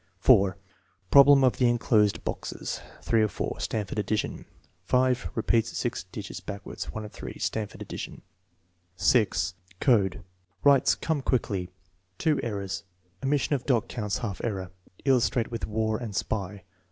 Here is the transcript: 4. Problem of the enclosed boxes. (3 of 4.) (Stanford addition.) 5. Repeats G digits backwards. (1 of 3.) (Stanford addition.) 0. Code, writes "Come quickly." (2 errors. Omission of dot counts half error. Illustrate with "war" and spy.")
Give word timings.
4. 0.17 0.57
Problem 1.11 1.43
of 1.43 1.57
the 1.57 1.69
enclosed 1.69 2.23
boxes. 2.23 2.81
(3 3.03 3.21
of 3.21 3.29
4.) 3.31 3.59
(Stanford 3.59 3.99
addition.) 3.99 4.45
5. 4.85 5.29
Repeats 5.35 5.79
G 5.79 5.89
digits 6.11 6.39
backwards. 6.39 6.85
(1 6.91 7.05
of 7.05 7.11
3.) 7.11 7.37
(Stanford 7.37 7.83
addition.) 7.83 8.23
0. 8.97 9.27
Code, 9.79 10.23
writes 10.63 10.95
"Come 10.95 11.21
quickly." 11.21 11.69
(2 12.17 12.39
errors. 12.41 12.83
Omission 13.23 13.53
of 13.53 13.67
dot 13.67 13.87
counts 13.87 14.17
half 14.17 14.43
error. 14.43 14.71
Illustrate 15.05 15.51
with 15.51 15.67
"war" 15.67 15.99
and 15.99 16.15
spy.") 16.15 16.63